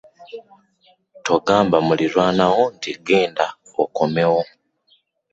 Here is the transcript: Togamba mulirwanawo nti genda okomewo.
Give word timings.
Togamba 1.25 1.77
mulirwanawo 1.87 2.63
nti 2.75 2.91
genda 3.05 3.45
okomewo. 3.83 4.41